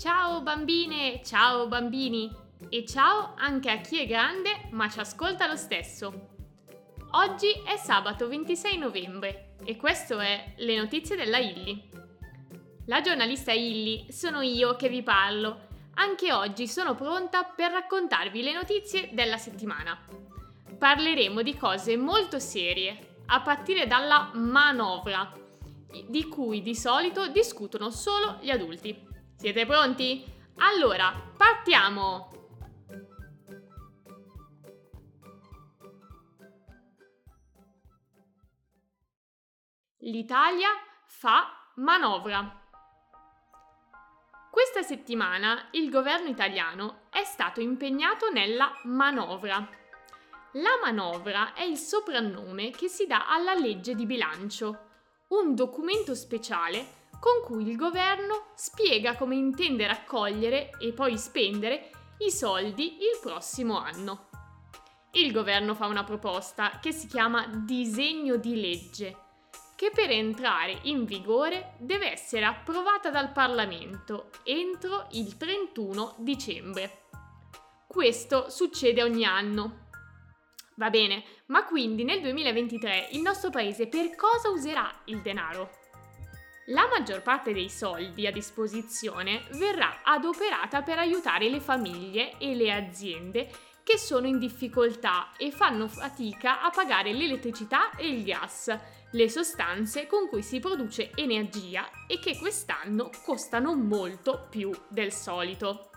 [0.00, 2.34] Ciao bambine, ciao bambini
[2.70, 6.28] e ciao anche a chi è grande ma ci ascolta lo stesso.
[7.10, 11.90] Oggi è sabato 26 novembre e questo è Le notizie della Illy.
[12.86, 15.68] La giornalista Illy sono io che vi parlo.
[15.96, 20.02] Anche oggi sono pronta per raccontarvi le notizie della settimana.
[20.78, 25.30] Parleremo di cose molto serie, a partire dalla manovra,
[26.08, 29.08] di cui di solito discutono solo gli adulti.
[29.40, 30.22] Siete pronti?
[30.56, 32.30] Allora, partiamo!
[40.00, 40.68] L'Italia
[41.06, 42.68] fa manovra.
[44.50, 49.66] Questa settimana il governo italiano è stato impegnato nella manovra.
[50.52, 54.88] La manovra è il soprannome che si dà alla legge di bilancio,
[55.28, 61.90] un documento speciale con cui il governo spiega come intende raccogliere e poi spendere
[62.20, 64.28] i soldi il prossimo anno.
[65.12, 69.16] Il governo fa una proposta che si chiama disegno di legge,
[69.76, 77.06] che per entrare in vigore deve essere approvata dal Parlamento entro il 31 dicembre.
[77.86, 79.88] Questo succede ogni anno.
[80.76, 85.79] Va bene, ma quindi nel 2023 il nostro paese per cosa userà il denaro?
[86.66, 92.72] La maggior parte dei soldi a disposizione verrà adoperata per aiutare le famiglie e le
[92.72, 93.50] aziende
[93.82, 98.72] che sono in difficoltà e fanno fatica a pagare l'elettricità e il gas,
[99.10, 105.90] le sostanze con cui si produce energia e che quest'anno costano molto più del solito.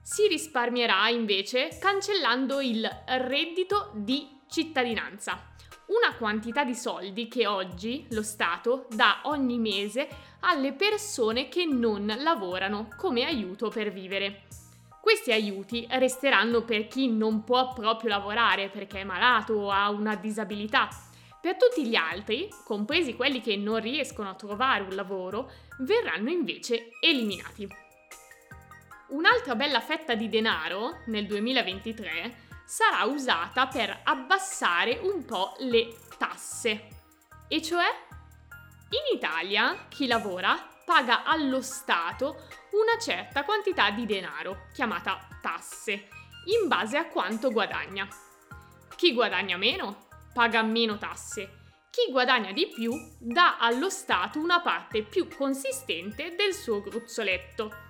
[0.00, 5.56] Si risparmierà invece cancellando il reddito di cittadinanza
[5.88, 10.08] una quantità di soldi che oggi lo Stato dà ogni mese
[10.40, 14.42] alle persone che non lavorano come aiuto per vivere.
[15.00, 20.16] Questi aiuti resteranno per chi non può proprio lavorare perché è malato o ha una
[20.16, 20.88] disabilità.
[21.40, 26.90] Per tutti gli altri, compresi quelli che non riescono a trovare un lavoro, verranno invece
[27.00, 27.66] eliminati.
[29.08, 36.88] Un'altra bella fetta di denaro nel 2023 sarà usata per abbassare un po' le tasse.
[37.48, 37.86] E cioè,
[38.90, 46.08] in Italia chi lavora paga allo Stato una certa quantità di denaro, chiamata tasse,
[46.60, 48.06] in base a quanto guadagna.
[48.94, 51.56] Chi guadagna meno paga meno tasse.
[51.90, 57.87] Chi guadagna di più dà allo Stato una parte più consistente del suo gruzzoletto.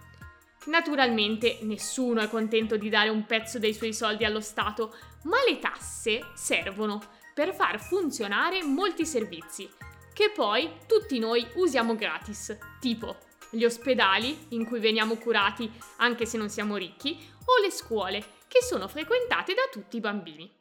[0.68, 5.58] Naturalmente nessuno è contento di dare un pezzo dei suoi soldi allo Stato, ma le
[5.58, 7.00] tasse servono
[7.32, 9.68] per far funzionare molti servizi,
[10.12, 13.16] che poi tutti noi usiamo gratis, tipo
[13.50, 18.62] gli ospedali in cui veniamo curati anche se non siamo ricchi, o le scuole che
[18.62, 20.54] sono frequentate da tutti i bambini.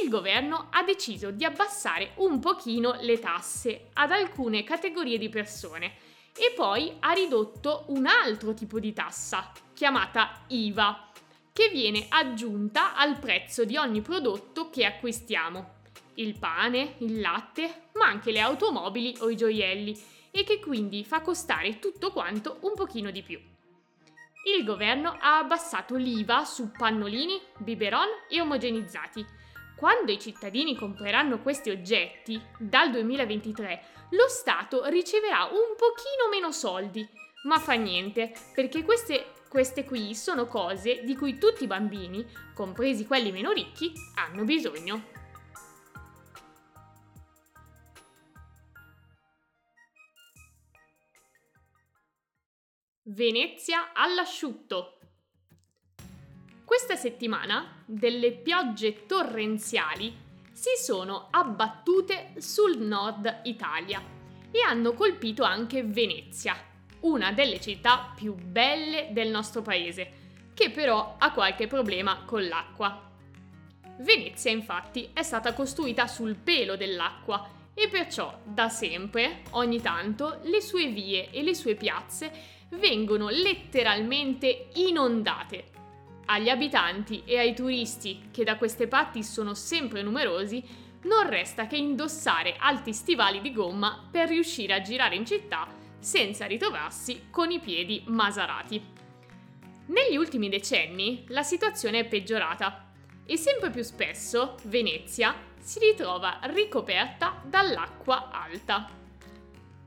[0.00, 6.10] Il governo ha deciso di abbassare un pochino le tasse ad alcune categorie di persone
[6.36, 11.10] e poi ha ridotto un altro tipo di tassa, chiamata IVA,
[11.52, 15.80] che viene aggiunta al prezzo di ogni prodotto che acquistiamo.
[16.14, 20.00] Il pane, il latte, ma anche le automobili o i gioielli,
[20.30, 23.38] e che quindi fa costare tutto quanto un pochino di più.
[24.44, 29.24] Il governo ha abbassato l'IVA su pannolini, biberon e omogenizzati.
[29.82, 37.04] Quando i cittadini compreranno questi oggetti, dal 2023, lo Stato riceverà un pochino meno soldi,
[37.48, 43.04] ma fa niente, perché queste, queste qui sono cose di cui tutti i bambini, compresi
[43.06, 45.02] quelli meno ricchi, hanno bisogno.
[53.02, 54.98] Venezia all'asciutto.
[56.84, 60.12] Questa settimana delle piogge torrenziali
[60.50, 64.02] si sono abbattute sul nord Italia
[64.50, 66.56] e hanno colpito anche Venezia,
[67.02, 70.10] una delle città più belle del nostro paese,
[70.54, 73.12] che però ha qualche problema con l'acqua.
[73.98, 80.60] Venezia infatti è stata costruita sul pelo dell'acqua e perciò da sempre, ogni tanto, le
[80.60, 82.32] sue vie e le sue piazze
[82.70, 85.70] vengono letteralmente inondate
[86.26, 90.62] agli abitanti e ai turisti, che da queste parti sono sempre numerosi,
[91.04, 95.66] non resta che indossare alti stivali di gomma per riuscire a girare in città
[95.98, 98.82] senza ritrovarsi con i piedi masarati.
[99.86, 102.90] Negli ultimi decenni la situazione è peggiorata
[103.24, 108.88] e sempre più spesso Venezia si ritrova ricoperta dall'acqua alta.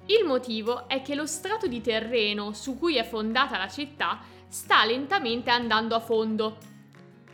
[0.08, 4.22] Il motivo è che lo strato di terreno su cui è fondata la città
[4.56, 6.56] sta lentamente andando a fondo.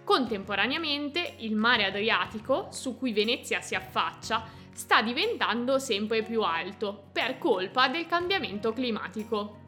[0.03, 7.38] Contemporaneamente il mare Adriatico, su cui Venezia si affaccia, sta diventando sempre più alto per
[7.38, 9.59] colpa del cambiamento climatico.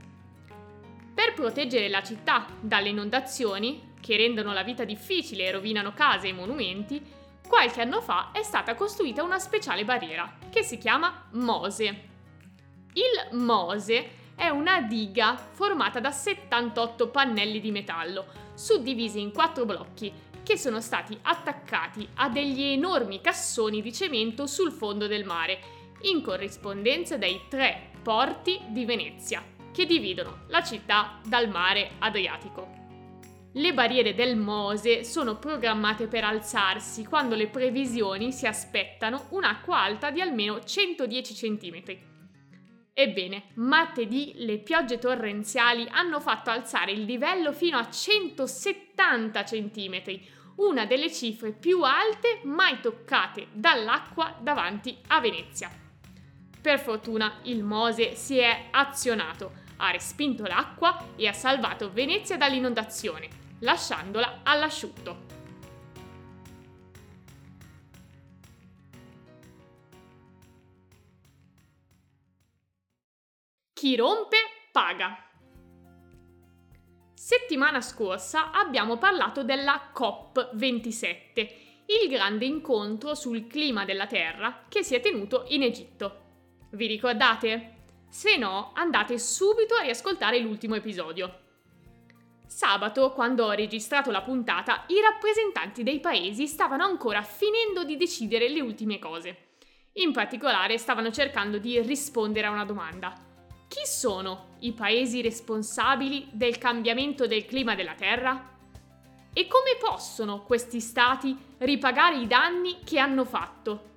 [1.14, 6.34] Per proteggere la città dalle inondazioni, che rendono la vita difficile e rovinano case e
[6.34, 7.06] monumenti,
[7.48, 12.10] qualche anno fa è stata costruita una speciale barriera che si chiama Mose.
[12.94, 20.12] Il Mose è una diga formata da 78 pannelli di metallo, suddivisi in quattro blocchi,
[20.44, 25.60] che sono stati attaccati a degli enormi cassoni di cemento sul fondo del mare,
[26.02, 32.82] in corrispondenza dei tre porti di Venezia, che dividono la città dal mare Adriatico.
[33.54, 40.10] Le barriere del Mose sono programmate per alzarsi quando le previsioni si aspettano un'acqua alta
[40.10, 42.13] di almeno 110 cm
[42.96, 50.20] Ebbene, martedì le piogge torrenziali hanno fatto alzare il livello fino a 170 cm,
[50.58, 55.72] una delle cifre più alte mai toccate dall'acqua davanti a Venezia.
[56.62, 63.28] Per fortuna il Mose si è azionato, ha respinto l'acqua e ha salvato Venezia dall'inondazione,
[63.62, 65.33] lasciandola all'asciutto.
[73.84, 74.38] Chi rompe
[74.72, 75.18] paga.
[77.14, 81.50] Settimana scorsa abbiamo parlato della COP27,
[81.88, 86.22] il grande incontro sul clima della Terra che si è tenuto in Egitto.
[86.72, 87.74] Vi ricordate?
[88.10, 91.40] Se no, andate subito a riascoltare l'ultimo episodio.
[92.48, 98.48] Sabato, quando ho registrato la puntata, i rappresentanti dei paesi stavano ancora finendo di decidere
[98.48, 99.56] le ultime cose.
[99.96, 103.32] In particolare stavano cercando di rispondere a una domanda.
[103.74, 108.52] Chi sono i paesi responsabili del cambiamento del clima della Terra?
[109.34, 113.94] E come possono questi stati ripagare i danni che hanno fatto?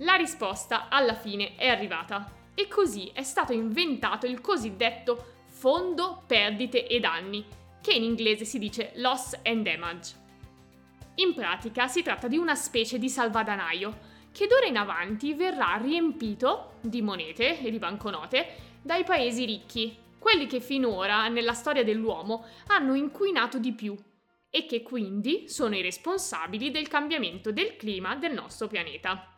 [0.00, 6.86] La risposta alla fine è arrivata e così è stato inventato il cosiddetto Fondo Perdite
[6.86, 7.42] e Danni,
[7.80, 10.14] che in inglese si dice Loss and Damage.
[11.14, 16.72] In pratica si tratta di una specie di salvadanaio che d'ora in avanti verrà riempito
[16.80, 22.94] di monete e di banconote dai paesi ricchi, quelli che finora nella storia dell'uomo hanno
[22.94, 23.96] inquinato di più
[24.50, 29.28] e che quindi sono i responsabili del cambiamento del clima del nostro pianeta.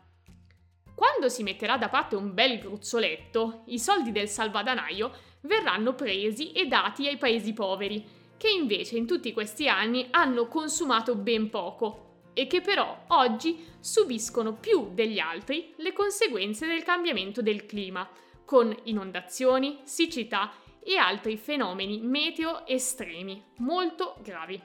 [0.94, 5.12] Quando si metterà da parte un bel gruzzoletto, i soldi del salvadanaio
[5.43, 8.05] verranno presi e dati ai paesi poveri,
[8.37, 14.54] che invece in tutti questi anni hanno consumato ben poco e che però oggi subiscono
[14.54, 18.08] più degli altri le conseguenze del cambiamento del clima,
[18.44, 20.52] con inondazioni, siccità
[20.82, 24.60] e altri fenomeni meteo estremi molto gravi.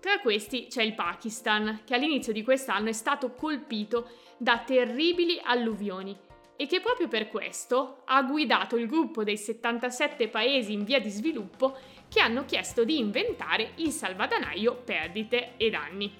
[0.00, 6.18] Tra questi c'è il Pakistan, che all'inizio di quest'anno è stato colpito da terribili alluvioni
[6.62, 11.10] e che proprio per questo ha guidato il gruppo dei 77 paesi in via di
[11.10, 11.76] sviluppo
[12.08, 16.14] che hanno chiesto di inventare il salvadanaio perdite e danni.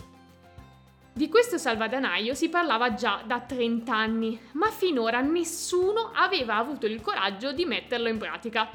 [1.12, 7.00] Di questo salvadanaio si parlava già da 30 anni, ma finora nessuno aveva avuto il
[7.00, 8.69] coraggio di metterlo in pratica.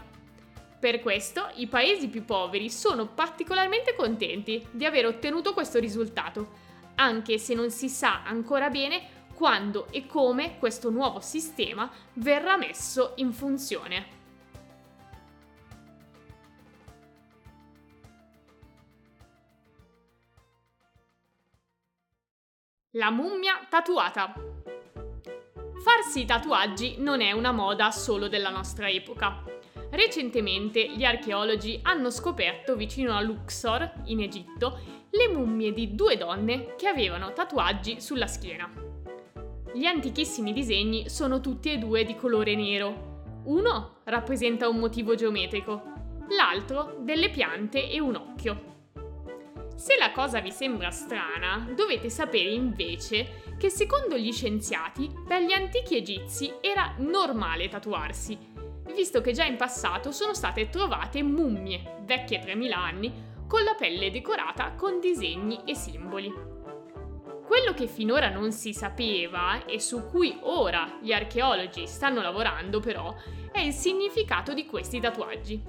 [0.80, 6.48] Per questo i paesi più poveri sono particolarmente contenti di aver ottenuto questo risultato,
[6.96, 13.12] anche se non si sa ancora bene quando e come questo nuovo sistema verrà messo
[13.18, 14.16] in funzione.
[22.92, 24.34] La mummia tatuata.
[25.84, 29.44] Farsi i tatuaggi non è una moda solo della nostra epoca.
[29.92, 34.80] Recentemente gli archeologi hanno scoperto vicino a Luxor, in Egitto,
[35.12, 38.87] le mummie di due donne che avevano tatuaggi sulla schiena.
[39.78, 43.42] Gli antichissimi disegni sono tutti e due di colore nero.
[43.44, 45.84] Uno rappresenta un motivo geometrico,
[46.30, 48.76] l'altro delle piante e un occhio.
[49.76, 55.54] Se la cosa vi sembra strana, dovete sapere invece che secondo gli scienziati per gli
[55.54, 58.36] antichi egizi era normale tatuarsi,
[58.96, 63.14] visto che già in passato sono state trovate mummie, vecchie 3000 anni,
[63.48, 66.57] con la pelle decorata con disegni e simboli.
[67.48, 73.16] Quello che finora non si sapeva e su cui ora gli archeologi stanno lavorando però
[73.54, 75.64] è il significato di questi tatuaggi.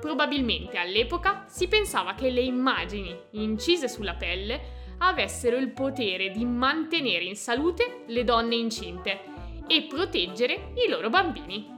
[0.00, 7.24] Probabilmente all'epoca si pensava che le immagini incise sulla pelle avessero il potere di mantenere
[7.24, 9.20] in salute le donne incinte
[9.66, 11.76] e proteggere i loro bambini.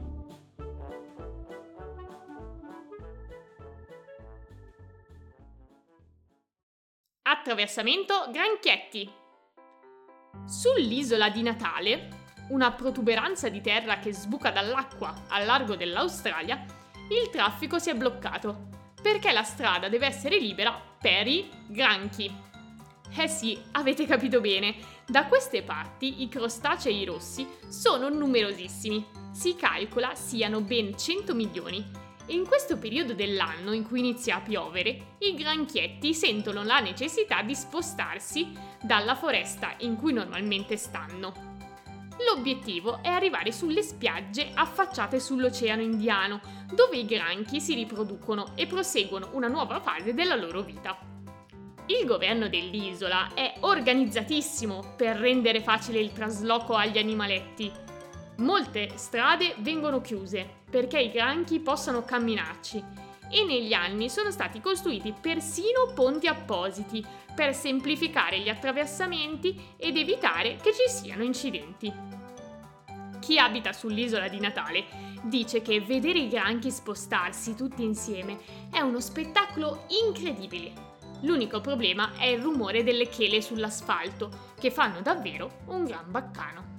[7.22, 9.19] Attraversamento Granchietti.
[10.50, 12.08] Sull'isola di Natale,
[12.48, 16.64] una protuberanza di terra che sbuca dall'acqua al largo dell'Australia,
[17.08, 18.66] il traffico si è bloccato
[19.00, 22.28] perché la strada deve essere libera per i granchi.
[23.16, 24.74] Eh sì, avete capito bene,
[25.06, 29.06] da queste parti i crostacei rossi sono numerosissimi.
[29.30, 35.16] Si calcola siano ben 100 milioni in questo periodo dell'anno in cui inizia a piovere,
[35.18, 41.48] i granchietti sentono la necessità di spostarsi dalla foresta in cui normalmente stanno.
[42.28, 46.40] L'obiettivo è arrivare sulle spiagge affacciate sull'Oceano Indiano,
[46.74, 50.98] dove i granchi si riproducono e proseguono una nuova fase della loro vita.
[51.86, 57.88] Il governo dell'isola è organizzatissimo per rendere facile il trasloco agli animaletti.
[58.40, 62.82] Molte strade vengono chiuse perché i granchi possano camminarci
[63.30, 67.04] e negli anni sono stati costruiti persino ponti appositi
[67.34, 71.92] per semplificare gli attraversamenti ed evitare che ci siano incidenti.
[73.20, 74.84] Chi abita sull'isola di Natale
[75.22, 78.38] dice che vedere i granchi spostarsi tutti insieme
[78.70, 80.72] è uno spettacolo incredibile.
[81.20, 86.69] L'unico problema è il rumore delle chele sull'asfalto, che fanno davvero un gran baccano.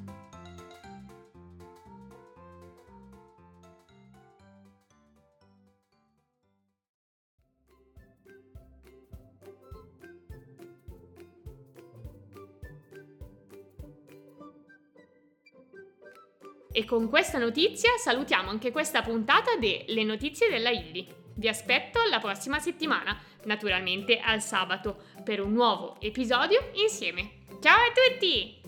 [16.74, 21.06] E con questa notizia salutiamo anche questa puntata delle notizie della Illy.
[21.36, 27.40] Vi aspetto la prossima settimana, naturalmente al sabato, per un nuovo episodio insieme.
[27.60, 28.61] Ciao a tutti!